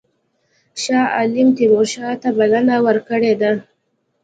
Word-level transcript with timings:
شاه 0.81 1.07
عالم 1.17 1.47
تیمورشاه 1.57 2.13
ته 2.21 2.29
بلنه 2.37 2.75
ورکړې 2.85 3.33
ده. 3.41 3.51